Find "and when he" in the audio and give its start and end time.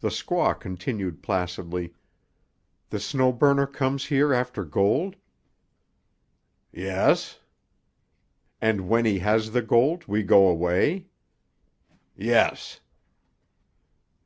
8.60-9.20